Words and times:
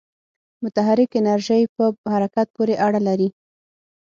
متحرک 0.63 1.11
انرژی 1.19 1.63
په 1.75 1.83
حرکت 2.13 2.47
پورې 2.55 2.75
اړه 2.85 2.99
لري. 3.07 3.29